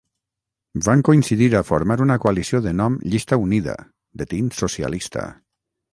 [0.85, 3.77] Van coincidir a formar una coalició de nom Llista Unida,
[4.23, 5.29] de tint socialista.